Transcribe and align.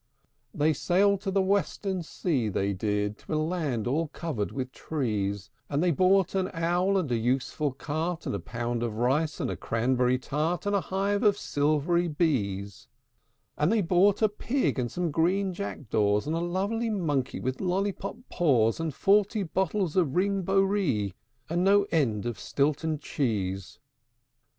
V. 0.55 0.57
They 0.57 0.73
sailed 0.73 1.21
to 1.21 1.29
the 1.29 1.43
Western 1.43 2.01
Sea, 2.01 2.49
they 2.49 2.73
did, 2.73 3.19
To 3.19 3.35
a 3.35 3.35
land 3.35 3.85
all 3.85 4.07
covered 4.07 4.51
with 4.51 4.71
trees: 4.71 5.51
And 5.69 5.83
they 5.83 5.91
bought 5.91 6.33
an 6.33 6.49
owl, 6.55 6.97
and 6.97 7.11
a 7.11 7.15
useful 7.15 7.71
cart, 7.71 8.25
And 8.25 8.33
a 8.33 8.39
pound 8.39 8.81
of 8.81 8.97
rice, 8.97 9.39
and 9.39 9.51
a 9.51 9.55
cranberry 9.55 10.17
tart, 10.17 10.65
And 10.65 10.75
a 10.75 10.81
hive 10.81 11.21
of 11.21 11.37
silvery 11.37 12.07
bees; 12.07 12.87
And 13.55 13.71
they 13.71 13.81
bought 13.81 14.23
a 14.23 14.27
pig, 14.29 14.79
and 14.79 14.91
some 14.91 15.11
green 15.11 15.53
jackdaws, 15.53 16.25
And 16.25 16.35
a 16.35 16.39
lovely 16.39 16.89
monkey 16.89 17.39
with 17.39 17.61
lollipop 17.61 18.15
paws, 18.31 18.79
And 18.79 18.95
forty 18.95 19.43
bottles 19.43 19.95
of 19.95 20.15
ring 20.15 20.41
bo 20.41 20.61
ree, 20.63 21.13
And 21.47 21.63
no 21.63 21.83
end 21.91 22.25
of 22.25 22.39
Stilton 22.39 22.97
cheese. 22.97 23.77